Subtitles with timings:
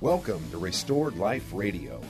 [0.00, 2.00] Welcome to Restored Life Radio.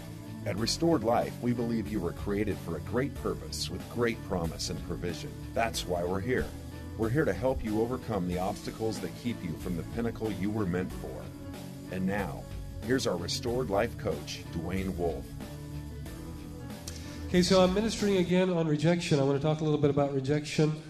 [0.47, 4.71] At Restored Life, we believe you were created for a great purpose with great promise
[4.71, 5.33] and provision.
[5.55, 6.47] That's why we're here.
[6.99, 10.51] We're here to help you overcome the obstacles that keep you from the pinnacle you
[10.51, 11.21] were meant for.
[11.91, 12.45] And now,
[12.87, 15.25] here's our Restored Life coach, Dwayne Wolf.
[17.27, 19.18] Okay, so I'm ministering again on rejection.
[19.18, 20.80] I want to talk a little bit about rejection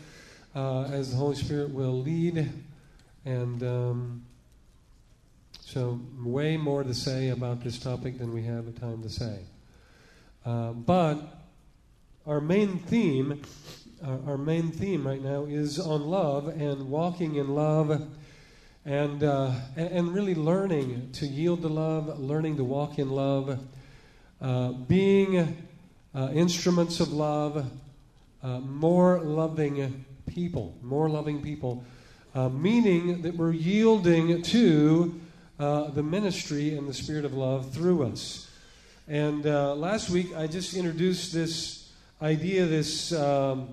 [0.55, 2.47] uh, as the Holy Spirit will lead.
[3.25, 4.23] And um,
[5.73, 9.39] so, way more to say about this topic than we have time to say.
[10.45, 11.45] Uh, but
[12.27, 13.41] our main theme,
[14.05, 18.03] uh, our main theme right now is on love and walking in love,
[18.85, 23.57] and uh, and really learning to yield to love, learning to walk in love,
[24.41, 25.57] uh, being
[26.17, 27.65] uh, instruments of love,
[28.43, 31.85] uh, more loving people, more loving people,
[32.35, 35.21] meaning that we're yielding to
[35.61, 38.51] uh, the ministry and the spirit of love through us.
[39.07, 43.69] And uh, last week, I just introduced this idea, this um,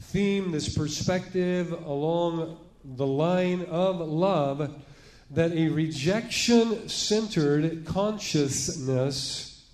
[0.00, 4.74] theme, this perspective along the line of love
[5.30, 9.64] that a rejection centered consciousness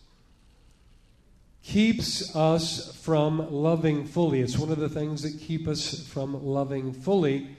[1.65, 4.43] keeps us from loving fully.
[4.43, 7.56] It's one of the things that keep us from loving fully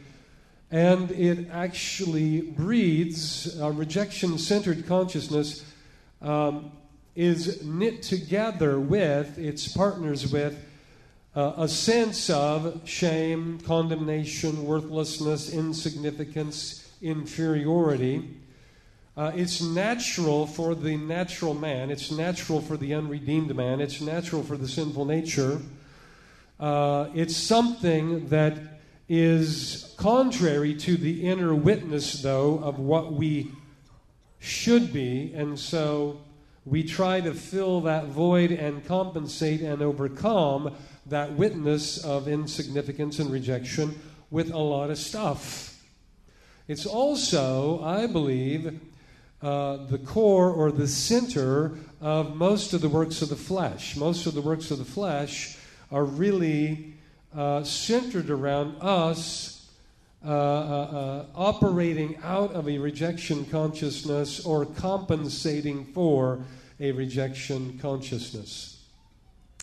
[0.72, 5.66] and it actually breeds a rejection centered consciousness
[6.22, 6.72] um,
[7.16, 10.64] is knit together with its partners with
[11.36, 18.36] uh, a sense of shame condemnation worthlessness insignificance inferiority.
[19.16, 21.90] Uh, it's natural for the natural man.
[21.90, 23.82] It's natural for the unredeemed man.
[23.82, 25.60] It's natural for the sinful nature.
[26.60, 28.77] Uh, it's something that
[29.09, 33.52] is contrary to the inner witness, though, of what we
[34.39, 35.31] should be.
[35.33, 36.22] And so
[36.66, 43.32] we try to fill that void and compensate and overcome that witness of insignificance and
[43.32, 43.98] rejection
[44.30, 45.82] with a lot of stuff.
[46.67, 48.82] It's also, I believe,
[49.42, 53.95] uh, the core or the center of most of the works of the flesh.
[53.95, 55.58] Most of the works of the flesh
[55.92, 56.95] are really
[57.37, 59.70] uh, centered around us
[60.25, 66.43] uh, uh, uh, operating out of a rejection consciousness or compensating for
[66.80, 68.83] a rejection consciousness.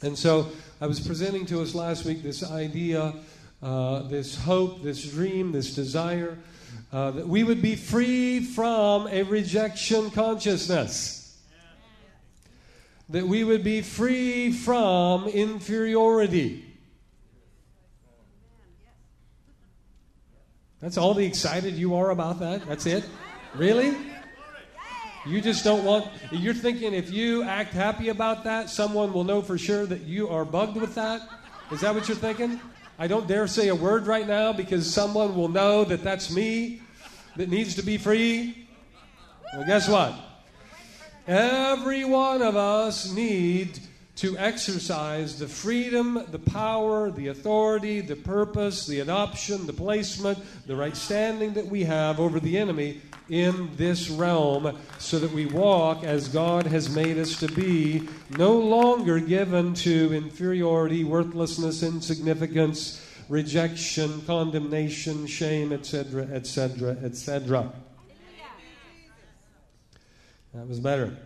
[0.02, 0.48] And so
[0.80, 3.12] I was presenting to us last week this idea,
[3.60, 6.38] uh, this hope, this dream, this desire
[6.92, 11.42] that we would be free from a rejection consciousness.
[13.08, 16.63] That we would be free from inferiority.
[20.84, 22.68] That's all the excited you are about that?
[22.68, 23.08] That's it?
[23.54, 23.96] Really?
[25.24, 29.40] You just don't want, you're thinking if you act happy about that, someone will know
[29.40, 31.26] for sure that you are bugged with that?
[31.70, 32.60] Is that what you're thinking?
[32.98, 36.82] I don't dare say a word right now because someone will know that that's me
[37.36, 38.68] that needs to be free.
[39.54, 40.14] Well, guess what?
[41.26, 43.80] Every one of us need
[44.16, 50.76] to exercise the freedom, the power, the authority, the purpose, the adoption, the placement, the
[50.76, 56.04] right standing that we have over the enemy in this realm so that we walk
[56.04, 64.22] as God has made us to be, no longer given to inferiority, worthlessness, insignificance, rejection,
[64.22, 67.72] condemnation, shame, etc., etc., etc.
[70.52, 71.16] That was better.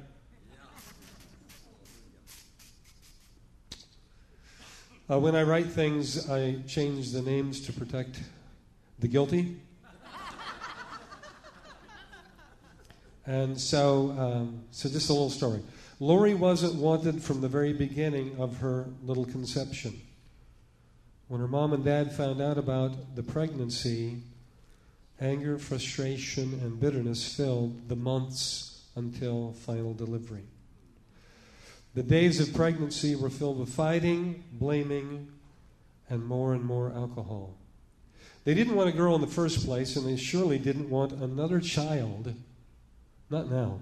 [5.10, 8.20] Uh, when I write things, I change the names to protect
[8.98, 9.56] the guilty.
[13.24, 15.62] and so, um, so just a little story.
[15.98, 19.98] Lori wasn't wanted from the very beginning of her little conception.
[21.28, 24.18] When her mom and dad found out about the pregnancy,
[25.22, 30.44] anger, frustration, and bitterness filled the months until final delivery.
[31.94, 35.32] The days of pregnancy were filled with fighting, blaming,
[36.08, 37.56] and more and more alcohol.
[38.44, 41.60] They didn't want a girl in the first place, and they surely didn't want another
[41.60, 42.34] child.
[43.30, 43.80] Not now.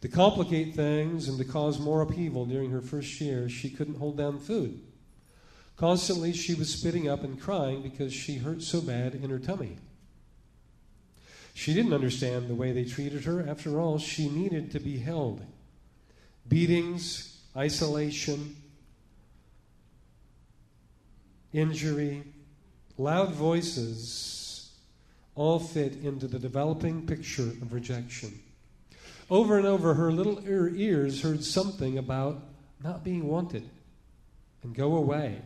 [0.00, 4.16] To complicate things and to cause more upheaval during her first year, she couldn't hold
[4.16, 4.80] down food.
[5.76, 9.78] Constantly, she was spitting up and crying because she hurt so bad in her tummy.
[11.54, 13.44] She didn't understand the way they treated her.
[13.48, 15.42] After all, she needed to be held
[16.48, 18.56] beatings, isolation,
[21.52, 22.24] injury,
[22.96, 24.72] loud voices
[25.34, 28.40] all fit into the developing picture of rejection.
[29.30, 32.42] Over and over, her little ears heard something about
[32.82, 33.68] not being wanted
[34.62, 35.42] and go away.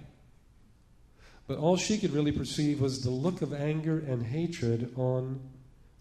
[1.47, 5.41] But all she could really perceive was the look of anger and hatred on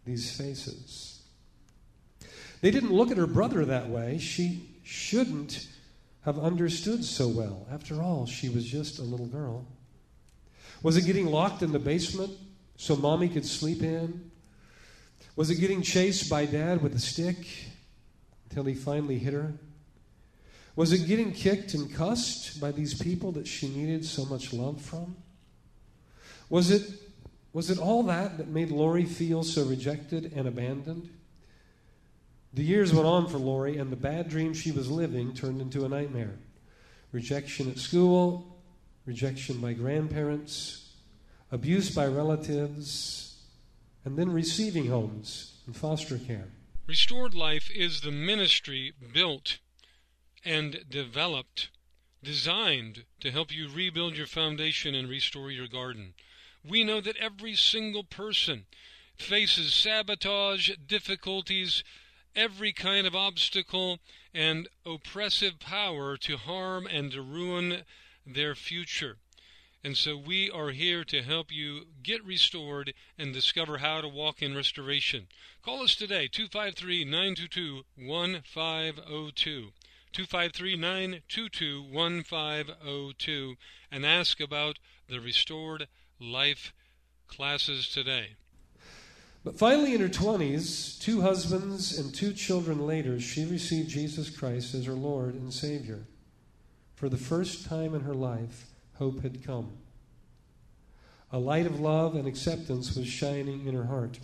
[0.06, 1.22] these faces.
[2.62, 4.20] They didn't look at her brother that way.
[4.20, 5.68] She shouldn't
[6.26, 7.66] have understood so well.
[7.72, 9.66] After all, she was just a little girl.
[10.84, 12.32] Was it getting locked in the basement
[12.76, 14.30] so mommy could sleep in?
[15.38, 17.38] Was it getting chased by dad with a stick
[18.50, 19.54] until he finally hit her?
[20.76, 24.82] Was it getting kicked and cussed by these people that she needed so much love
[24.82, 25.16] from?
[26.50, 26.84] Was it,
[27.54, 31.10] was it all that that made Lori feel so rejected and abandoned?
[32.54, 35.86] The years went on for Lori, and the bad dream she was living turned into
[35.86, 36.38] a nightmare.
[37.14, 38.58] Rejection at school,
[39.06, 40.90] rejection by grandparents,
[41.50, 43.38] abuse by relatives,
[44.04, 46.50] and then receiving homes and foster care.
[46.88, 49.60] Restored Life is the ministry built
[50.44, 51.70] and developed,
[52.22, 56.16] designed to help you rebuild your foundation and restore your garden.
[56.68, 58.66] We know that every single person
[59.18, 61.84] faces sabotage, difficulties,
[62.36, 64.00] every kind of obstacle,
[64.34, 67.84] and oppressive power to harm and to ruin
[68.26, 69.18] their future.
[69.84, 74.42] And so we are here to help you get restored and discover how to walk
[74.42, 75.28] in restoration.
[75.64, 79.72] Call us today, 253 922 1502.
[80.14, 83.56] 253 922 1502
[83.90, 84.78] and ask about
[85.08, 85.88] the Restored
[86.20, 86.74] Life
[87.28, 88.36] classes today.
[89.44, 94.76] But finally, in her 20s, two husbands and two children later, she received Jesus Christ
[94.76, 96.06] as her Lord and Savior.
[96.96, 99.72] For the first time in her life, hope had come.
[101.32, 104.20] A light of love and acceptance was shining in her heart.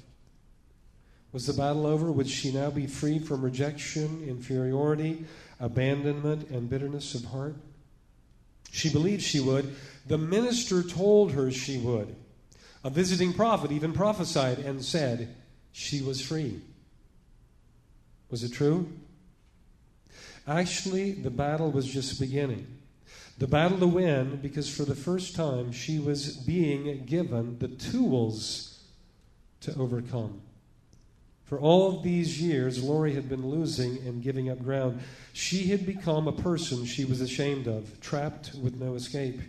[1.31, 2.11] Was the battle over?
[2.11, 5.25] Would she now be free from rejection, inferiority,
[5.59, 7.55] abandonment, and bitterness of heart?
[8.71, 9.75] She believed she would.
[10.05, 12.15] The minister told her she would.
[12.83, 15.35] A visiting prophet even prophesied and said
[15.71, 16.61] she was free.
[18.29, 18.91] Was it true?
[20.47, 22.67] Actually, the battle was just beginning.
[23.37, 28.83] The battle to win because for the first time she was being given the tools
[29.61, 30.41] to overcome.
[31.45, 34.99] For all of these years, Lori had been losing and giving up ground.
[35.31, 39.39] She had become a person she was ashamed of, trapped with no escape.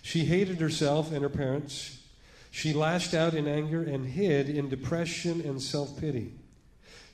[0.00, 1.98] She hated herself and her parents.
[2.56, 6.32] She lashed out in anger and hid in depression and self pity.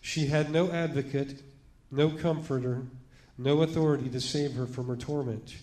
[0.01, 1.43] She had no advocate,
[1.91, 2.87] no comforter,
[3.37, 5.57] no authority to save her from her torment.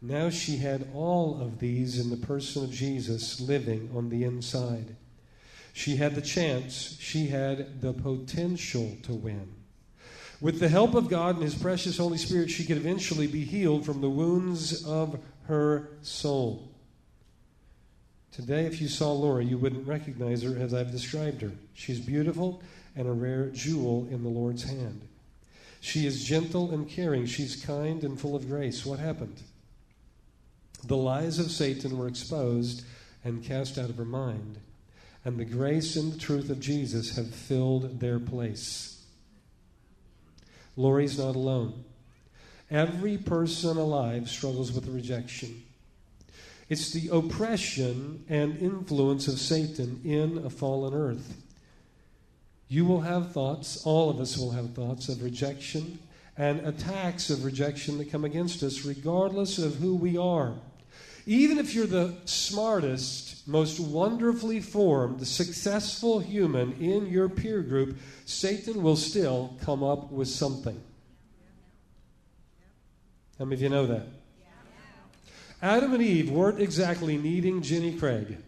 [0.00, 4.96] Now she had all of these in the person of Jesus living on the inside.
[5.74, 9.52] She had the chance, she had the potential to win.
[10.40, 13.84] With the help of God and His precious Holy Spirit, she could eventually be healed
[13.84, 16.72] from the wounds of her soul.
[18.36, 21.52] Today, if you saw Laura, you wouldn't recognize her as I've described her.
[21.72, 22.62] She's beautiful
[22.94, 25.00] and a rare jewel in the Lord's hand.
[25.80, 27.24] She is gentle and caring.
[27.24, 28.84] She's kind and full of grace.
[28.84, 29.40] What happened?
[30.84, 32.84] The lies of Satan were exposed
[33.24, 34.58] and cast out of her mind
[35.26, 39.02] and the grace and the truth of Jesus have filled their place.
[40.76, 41.82] Lori's not alone.
[42.70, 45.64] Every person alive struggles with rejection.
[46.68, 51.36] It's the oppression and influence of Satan in a fallen earth.
[52.68, 56.00] You will have thoughts, all of us will have thoughts of rejection
[56.36, 60.54] and attacks of rejection that come against us, regardless of who we are.
[61.24, 67.96] Even if you're the smartest most wonderfully formed, successful human in your peer group,
[68.26, 70.80] Satan will still come up with something.
[73.38, 74.06] How many of you know that?
[75.66, 78.38] Adam and Eve weren't exactly needing Jenny Craig.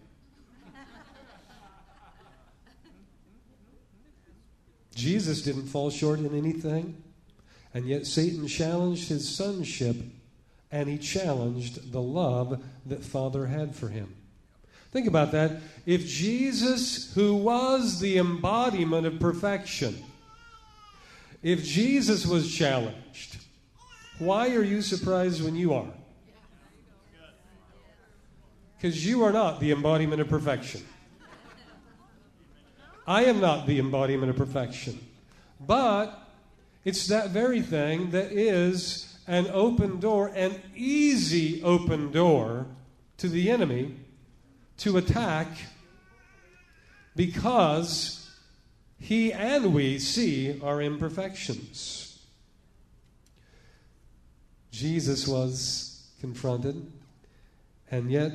[4.94, 7.02] Jesus didn't fall short in anything,
[7.74, 9.96] and yet Satan challenged his sonship
[10.70, 14.14] and he challenged the love that Father had for him.
[14.92, 15.60] Think about that.
[15.86, 20.04] If Jesus, who was the embodiment of perfection,
[21.42, 23.38] if Jesus was challenged,
[24.20, 25.97] why are you surprised when you are?
[28.78, 30.82] Because you are not the embodiment of perfection.
[33.06, 35.00] I am not the embodiment of perfection.
[35.60, 36.16] But
[36.84, 42.66] it's that very thing that is an open door, an easy open door
[43.18, 43.96] to the enemy
[44.78, 45.48] to attack
[47.16, 48.30] because
[49.00, 52.20] he and we see our imperfections.
[54.70, 56.92] Jesus was confronted,
[57.90, 58.32] and yet,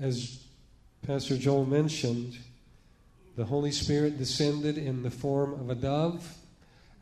[0.00, 0.44] as
[1.06, 2.36] Pastor Joel mentioned,
[3.36, 6.36] the Holy Spirit descended in the form of a dove,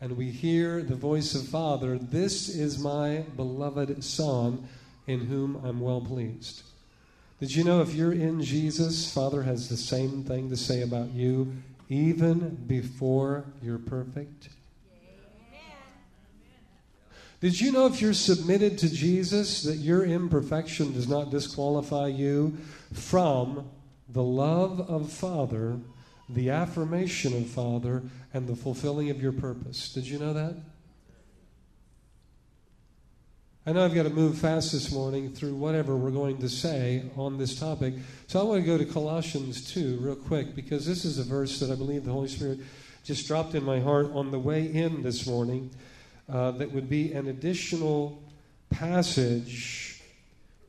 [0.01, 4.69] and we hear the voice of Father This is my beloved Son,
[5.07, 6.63] in whom I'm well pleased.
[7.41, 11.13] Did you know if you're in Jesus, Father has the same thing to say about
[11.13, 11.53] you
[11.89, 14.49] even before you're perfect?
[17.47, 22.59] Did you know if you're submitted to Jesus that your imperfection does not disqualify you
[22.93, 23.71] from
[24.09, 25.79] the love of Father,
[26.29, 28.03] the affirmation of Father,
[28.35, 29.93] and the fulfilling of your purpose?
[29.93, 30.57] Did you know that?
[33.65, 37.05] I know I've got to move fast this morning through whatever we're going to say
[37.17, 37.95] on this topic.
[38.27, 41.61] So I want to go to Colossians 2 real quick because this is a verse
[41.61, 42.59] that I believe the Holy Spirit
[43.05, 45.71] just dropped in my heart on the way in this morning
[46.29, 48.23] uh, that would be an additional
[48.71, 50.03] passage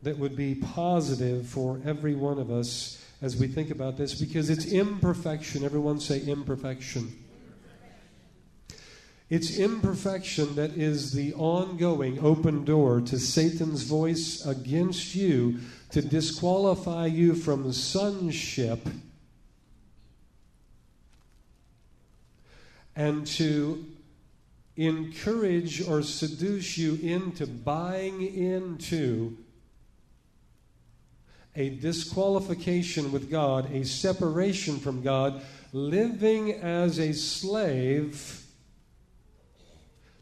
[0.04, 4.50] that would be positive for every one of us as we think about this because
[4.50, 5.64] it's imperfection.
[5.64, 7.12] Everyone say imperfection.
[9.30, 15.60] It's imperfection that is the ongoing open door to Satan's voice against you
[15.92, 18.88] to disqualify you from sonship
[22.96, 23.86] and to
[24.78, 29.36] encourage or seduce you into buying into
[31.56, 35.42] a disqualification with God, a separation from God,
[35.74, 38.44] living as a slave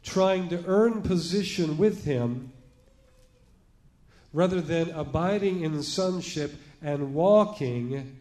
[0.02, 2.52] trying to earn position with Him
[4.32, 8.16] rather than abiding in sonship and walking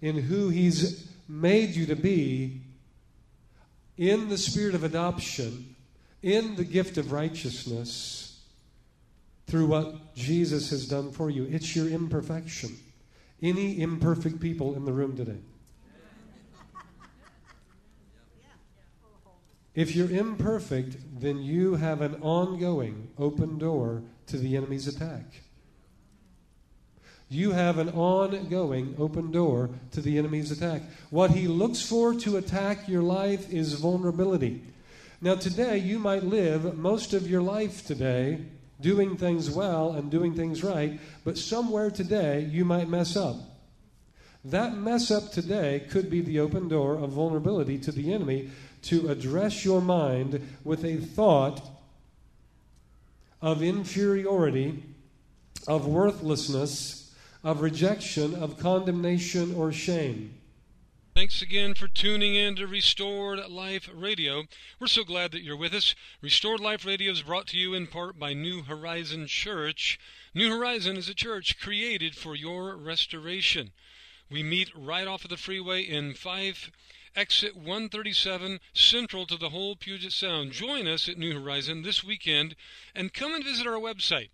[0.00, 2.62] in who He's made you to be
[3.96, 5.74] in the spirit of adoption,
[6.22, 8.40] in the gift of righteousness,
[9.46, 11.44] through what Jesus has done for you.
[11.50, 12.76] It's your imperfection.
[13.42, 15.38] Any imperfect people in the room today?
[19.74, 25.24] If you're imperfect, then you have an ongoing open door to the enemy's attack.
[27.32, 30.82] You have an ongoing open door to the enemy's attack.
[31.08, 34.62] What he looks for to attack your life is vulnerability.
[35.22, 38.44] Now, today, you might live most of your life today
[38.82, 43.36] doing things well and doing things right, but somewhere today you might mess up.
[44.44, 48.50] That mess up today could be the open door of vulnerability to the enemy
[48.82, 51.62] to address your mind with a thought
[53.40, 54.82] of inferiority,
[55.66, 57.01] of worthlessness,
[57.44, 60.38] of rejection, of condemnation or shame.
[61.14, 64.44] Thanks again for tuning in to Restored Life Radio.
[64.80, 65.94] We're so glad that you're with us.
[66.22, 69.98] Restored Life Radio is brought to you in part by New Horizon Church.
[70.32, 73.72] New Horizon is a church created for your restoration.
[74.30, 76.70] We meet right off of the freeway in five
[77.14, 80.52] exit 137 central to the whole Puget Sound.
[80.52, 82.56] Join us at New Horizon this weekend
[82.94, 84.30] and come and visit our website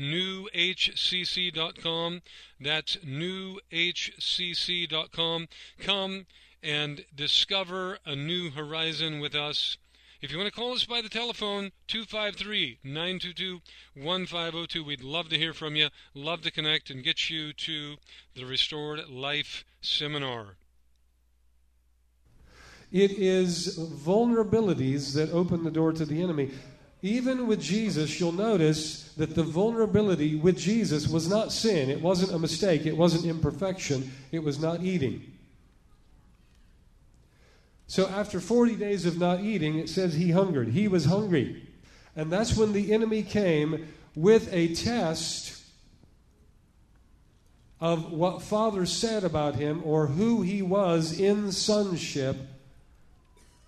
[0.00, 2.22] www.newhcc.com.
[2.60, 5.48] That's newhcc.com.
[5.78, 6.26] Come
[6.62, 9.78] and discover a new horizon with us.
[10.22, 13.62] If you want to call us by the telephone, 253 922
[13.94, 17.96] 1502, we'd love to hear from you, love to connect and get you to
[18.34, 20.56] the Restored Life Seminar.
[22.92, 26.50] It is vulnerabilities that open the door to the enemy.
[27.02, 31.88] Even with Jesus, you'll notice that the vulnerability with Jesus was not sin.
[31.88, 32.84] It wasn't a mistake.
[32.84, 34.10] It wasn't imperfection.
[34.32, 35.22] It was not eating.
[37.86, 40.68] So after 40 days of not eating, it says he hungered.
[40.68, 41.66] He was hungry.
[42.14, 45.60] And that's when the enemy came with a test
[47.80, 52.36] of what Father said about him or who he was in sonship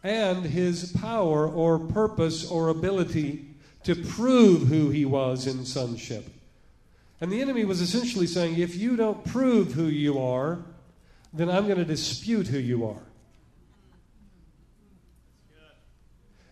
[0.03, 3.47] and his power or purpose or ability
[3.85, 6.29] to prove who he was in sonship.
[7.21, 10.65] And the enemy was essentially saying, if you don't prove who you are,
[11.33, 13.03] then I'm going to dispute who you are.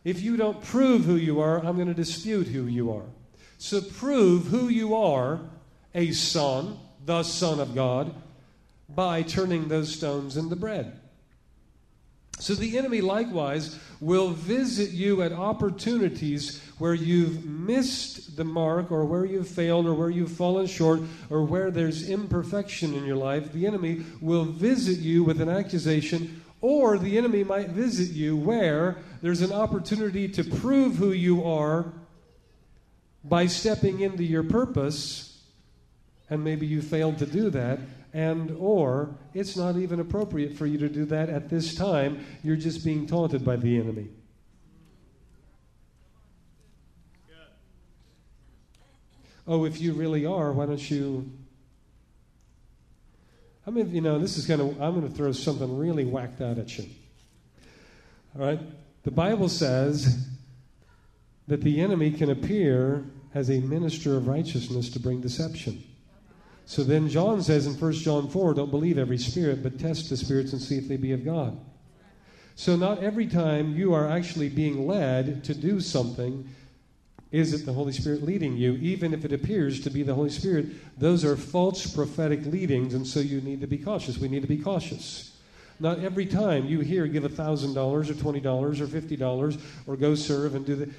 [0.04, 3.07] If you don't prove who you are, I'm going to dispute who you are.
[3.59, 5.40] So prove who you are,
[5.95, 8.14] a son, the Son of God,
[8.88, 11.00] by turning those stones into bread.
[12.40, 19.04] So the enemy likewise will visit you at opportunities where you've missed the mark or
[19.04, 23.52] where you've failed or where you've fallen short or where there's imperfection in your life.
[23.52, 28.97] The enemy will visit you with an accusation or the enemy might visit you where
[29.20, 31.92] there's an opportunity to prove who you are
[33.23, 35.42] by stepping into your purpose
[36.30, 37.78] and maybe you failed to do that
[38.12, 42.25] and or it's not even appropriate for you to do that at this time.
[42.43, 44.09] You're just being taunted by the enemy.
[49.47, 51.29] Oh if you really are why don't you
[53.67, 56.40] i mean you know this is kind of i'm going to throw something really whacked
[56.40, 56.88] out at you.
[58.38, 58.61] All right?
[59.02, 60.29] The bible says
[61.49, 65.83] that the enemy can appear as a minister of righteousness to bring deception
[66.71, 70.17] so then John says in 1 John 4 don't believe every spirit, but test the
[70.17, 71.59] spirits and see if they be of God.
[72.55, 76.49] So not every time you are actually being led to do something
[77.33, 80.31] is it the Holy Spirit leading you, even if it appears to be the Holy
[80.31, 80.67] Spirit.
[80.97, 84.19] Those are false prophetic leadings, and so you need to be cautious.
[84.19, 85.37] We need to be cautious.
[85.81, 90.65] Not every time you hear give $1,000 or $20 or $50 or go serve and
[90.65, 90.91] do that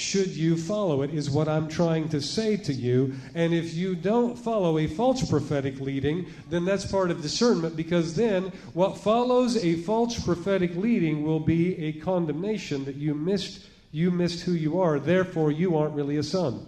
[0.00, 3.14] should you follow it, is what I'm trying to say to you.
[3.34, 8.14] And if you don't follow a false prophetic leading, then that's part of discernment because
[8.14, 14.10] then what follows a false prophetic leading will be a condemnation that you missed you
[14.10, 16.66] missed who you are, therefore you aren't really a son.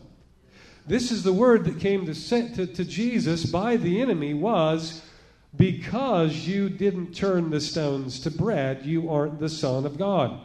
[0.87, 5.03] This is the word that came to, to, to Jesus by the enemy was
[5.55, 10.41] because you didn't turn the stones to bread, you aren't the son of God.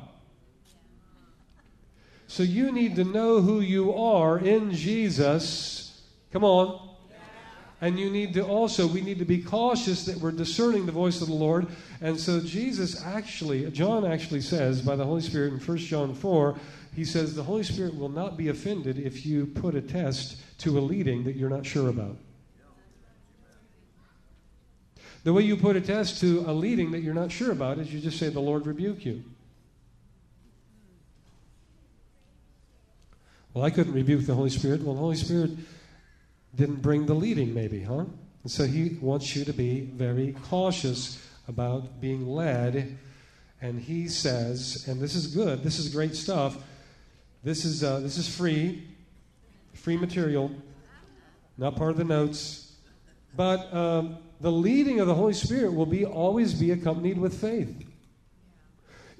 [2.27, 6.01] So you need to know who you are in Jesus.
[6.31, 6.87] Come on.
[7.79, 11.21] And you need to also, we need to be cautious that we're discerning the voice
[11.21, 11.67] of the Lord.
[12.01, 16.57] And so Jesus actually, John actually says by the Holy Spirit in 1 John 4,
[16.95, 20.79] he says the Holy Spirit will not be offended if you put a test to
[20.79, 22.17] a leading that you're not sure about.
[25.23, 27.93] The way you put a test to a leading that you're not sure about is
[27.93, 29.23] you just say, The Lord rebuke you.
[33.57, 34.83] Well, I couldn't rebuke the Holy Spirit.
[34.83, 35.49] Well, the Holy Spirit
[36.53, 38.05] didn't bring the leading, maybe, huh?
[38.43, 42.99] And so he wants you to be very cautious about being led.
[43.59, 46.55] And he says, and this is good, this is great stuff.
[47.43, 48.83] This is, uh, this is free,
[49.73, 50.51] free material,
[51.57, 52.73] not part of the notes.
[53.35, 57.86] But um, the leading of the Holy Spirit will be always be accompanied with faith.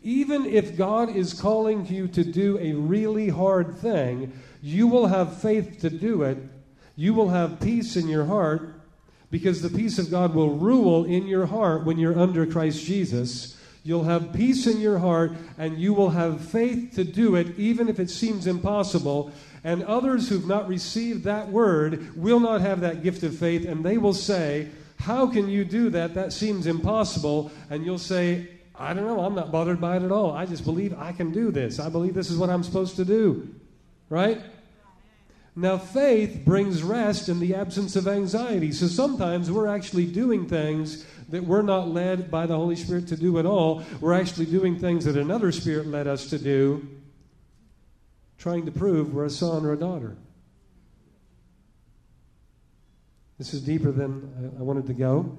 [0.08, 5.41] Even if God is calling you to do a really hard thing, you will have
[5.41, 6.38] faith to do it.
[6.96, 8.80] You will have peace in your heart
[9.32, 13.58] because the peace of God will rule in your heart when you're under Christ Jesus.
[13.84, 17.89] You'll have peace in your heart and you will have faith to do it even
[17.89, 19.34] if it seems impossible.
[19.65, 23.84] And others who've not received that word will not have that gift of faith and
[23.84, 26.13] they will say, How can you do that?
[26.13, 27.52] That seems impossible.
[27.70, 28.48] And you'll say,
[28.79, 29.21] I don't know.
[29.21, 30.31] I'm not bothered by it at all.
[30.31, 31.79] I just believe I can do this.
[31.79, 33.53] I believe this is what I'm supposed to do.
[34.09, 34.41] Right?
[35.55, 38.71] Now, faith brings rest in the absence of anxiety.
[38.71, 43.17] So sometimes we're actually doing things that we're not led by the Holy Spirit to
[43.17, 43.83] do at all.
[43.99, 46.87] We're actually doing things that another Spirit led us to do,
[48.37, 50.15] trying to prove we're a son or a daughter.
[53.39, 55.35] This is deeper than I wanted to go.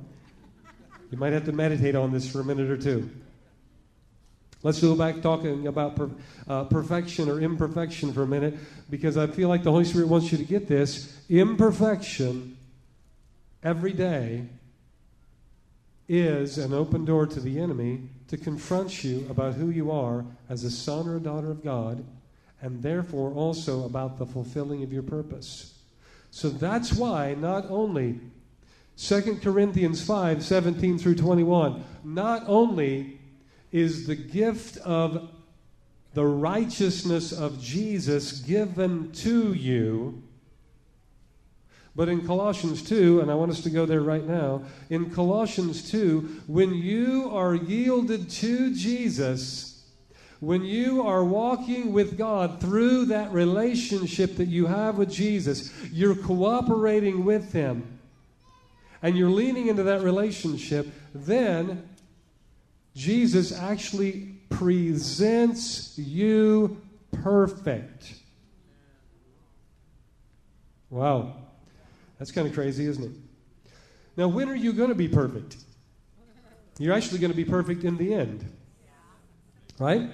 [1.13, 3.09] You might have to meditate on this for a minute or two.
[4.63, 6.11] Let's go back talking about per,
[6.49, 8.57] uh, perfection or imperfection for a minute
[8.91, 11.17] because I feel like the Holy Spirit wants you to get this.
[11.29, 12.57] Imperfection
[13.63, 14.47] every day
[16.09, 20.65] is an open door to the enemy to confront you about who you are as
[20.65, 22.05] a son or a daughter of God
[22.61, 25.75] and therefore also about the fulfilling of your purpose.
[26.31, 28.21] So that's why not only
[28.97, 33.18] 2 Corinthians 5 17 through 21, not only
[33.73, 35.31] is the gift of
[36.15, 40.23] the righteousness of Jesus given to you.
[41.95, 45.91] But in Colossians 2, and I want us to go there right now, in Colossians
[45.91, 49.85] 2, when you are yielded to Jesus,
[50.39, 56.15] when you are walking with God through that relationship that you have with Jesus, you're
[56.15, 57.99] cooperating with Him,
[59.03, 61.88] and you're leaning into that relationship, then
[62.99, 66.83] Jesus actually presents you
[67.13, 68.13] perfect.
[70.91, 71.37] Wow.
[72.19, 73.13] That's kind of crazy, isn't it?
[74.17, 75.59] Now, when are you going to be perfect?
[76.81, 78.45] You're actually going to be perfect in the end.
[79.79, 80.11] Right?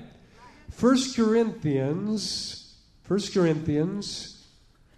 [0.79, 2.75] 1 Corinthians,
[3.09, 4.45] 1 Corinthians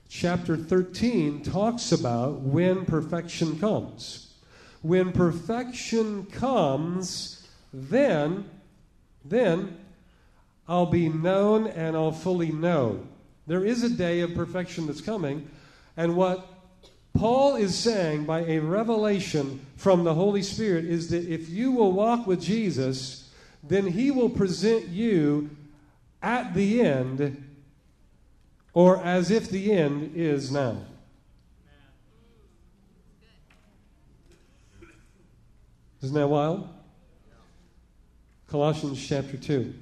[0.09, 4.35] chapter 13 talks about when perfection comes.
[4.83, 7.36] When perfection comes,
[7.77, 8.49] then,
[9.23, 9.77] then
[10.67, 13.07] I'll be known and I'll fully know.
[13.47, 15.51] There is a day of perfection that's coming,
[15.95, 16.49] and what
[17.13, 21.93] Paul is saying by a revelation from the Holy Spirit is that if you will
[21.93, 23.31] walk with Jesus,
[23.63, 25.51] then he will present you
[26.23, 27.45] at the end
[28.73, 30.79] or as if the end is now.
[36.03, 36.69] Isn't that wild?
[38.49, 39.75] Colossians chapter 2.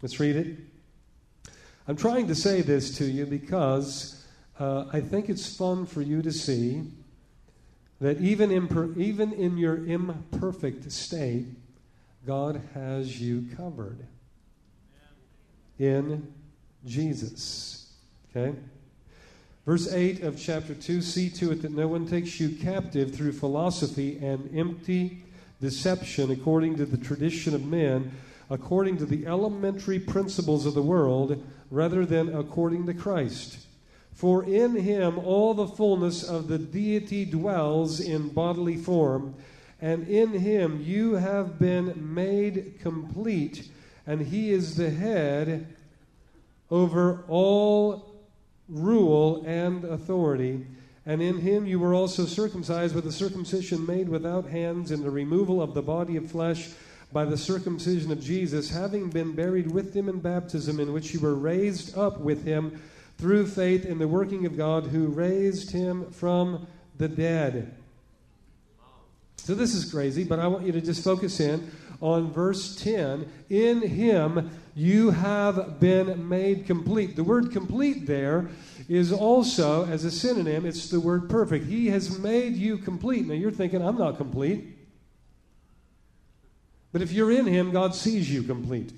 [0.00, 0.56] Let's read it.
[1.86, 4.24] I'm trying to say this to you because
[4.58, 6.84] uh, I think it's fun for you to see
[8.00, 11.46] that even in, even in your imperfect state,
[12.26, 14.06] God has you covered
[15.78, 16.32] in
[16.86, 17.92] Jesus.
[18.34, 18.56] Okay?
[19.66, 23.32] Verse 8 of chapter 2 See to it that no one takes you captive through
[23.32, 25.22] philosophy and empty
[25.60, 28.12] deception according to the tradition of men,
[28.50, 33.66] according to the elementary principles of the world, rather than according to Christ.
[34.12, 39.34] For in him all the fullness of the deity dwells in bodily form,
[39.80, 43.68] and in him you have been made complete,
[44.06, 45.76] and he is the head
[46.70, 48.14] over all
[48.68, 50.66] rule and authority.
[51.06, 55.10] And in him you were also circumcised with a circumcision made without hands, in the
[55.10, 56.70] removal of the body of flesh
[57.12, 61.20] by the circumcision of Jesus, having been buried with him in baptism, in which you
[61.20, 62.82] were raised up with him
[63.18, 66.66] through faith in the working of God who raised him from
[66.98, 67.74] the dead.
[69.36, 73.30] So this is crazy, but I want you to just focus in on verse 10.
[73.48, 77.16] In him you have been made complete.
[77.16, 78.48] The word complete there
[78.88, 81.66] is also, as a synonym, it's the word perfect.
[81.66, 83.26] He has made you complete.
[83.26, 84.76] Now you're thinking, I'm not complete.
[86.92, 88.92] But if you're in Him, God sees you complete.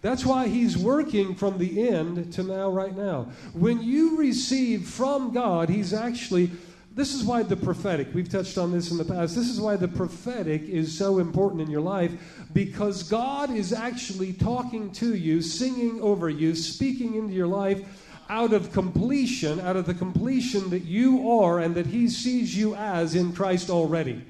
[0.00, 3.30] That's why He's working from the end to now, right now.
[3.52, 6.50] When you receive from God, He's actually.
[6.96, 9.76] This is why the prophetic, we've touched on this in the past, this is why
[9.76, 12.10] the prophetic is so important in your life
[12.54, 18.54] because God is actually talking to you, singing over you, speaking into your life out
[18.54, 23.14] of completion, out of the completion that you are and that He sees you as
[23.14, 24.24] in Christ already.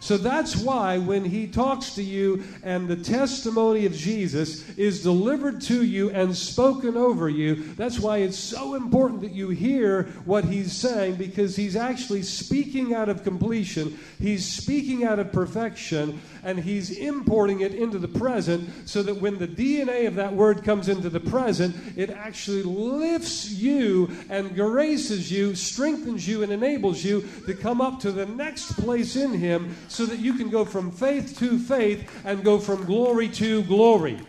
[0.00, 5.60] So that's why when he talks to you and the testimony of Jesus is delivered
[5.62, 10.44] to you and spoken over you, that's why it's so important that you hear what
[10.44, 16.58] he's saying because he's actually speaking out of completion, he's speaking out of perfection, and
[16.58, 20.88] he's importing it into the present so that when the DNA of that word comes
[20.88, 27.28] into the present, it actually lifts you and graces you, strengthens you, and enables you
[27.44, 30.92] to come up to the next place in him so that you can go from
[30.92, 34.20] faith to faith and go from glory to glory.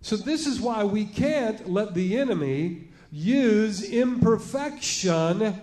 [0.00, 5.60] So, this is why we can't let the enemy use imperfection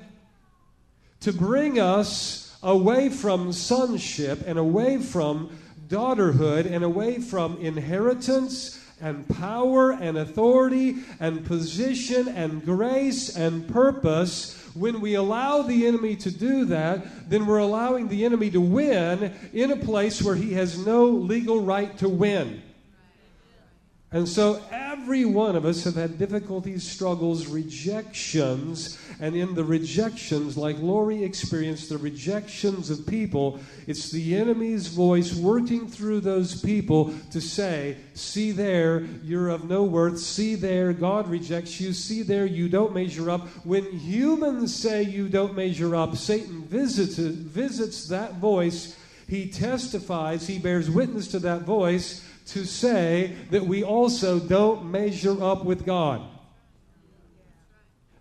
[1.22, 9.28] to bring us away from sonship and away from daughterhood and away from inheritance and
[9.30, 16.32] power and authority and position and grace and purpose when we allow the enemy to
[16.32, 20.86] do that, then we're allowing the enemy to win in a place where he has
[20.86, 22.62] no legal right to win.
[24.16, 30.56] And so every one of us have had difficulties, struggles, rejections, and in the rejections,
[30.56, 37.14] like Lori experienced the rejections of people, it's the enemy's voice working through those people
[37.32, 40.18] to say, See there, you're of no worth.
[40.18, 41.92] See there, God rejects you.
[41.92, 43.50] See there, you don't measure up.
[43.66, 48.98] When humans say you don't measure up, Satan visits, visits that voice.
[49.28, 55.42] He testifies, he bears witness to that voice to say that we also don't measure
[55.44, 56.22] up with God.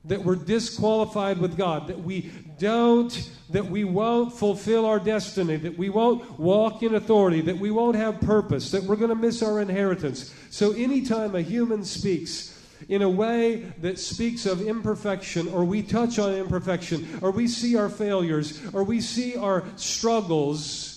[0.07, 5.79] That we're disqualified with God, that we don't, that we won't fulfill our destiny, that
[5.79, 9.43] we won't walk in authority, that we won't have purpose, that we're going to miss
[9.43, 10.35] our inheritance.
[10.51, 12.55] So, anytime a human speaks,
[12.89, 17.77] in a way that speaks of imperfection, or we touch on imperfection, or we see
[17.77, 20.94] our failures, or we see our struggles,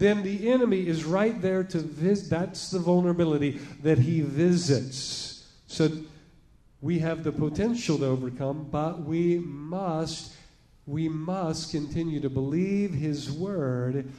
[0.00, 2.28] then the enemy is right there to visit.
[2.30, 5.46] That's the vulnerability that he visits.
[5.68, 5.90] So
[6.80, 10.34] we have the potential to overcome, but we must
[10.86, 14.10] we must continue to believe his word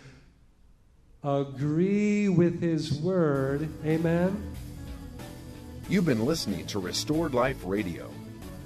[1.23, 3.69] agree with His Word.
[3.85, 4.41] Amen.
[5.89, 8.09] You've been listening to Restored Life Radio.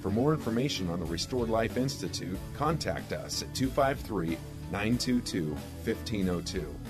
[0.00, 4.38] For more information on the Restored Life Institute, contact us at 253
[4.70, 5.50] 922
[5.84, 6.85] 1502.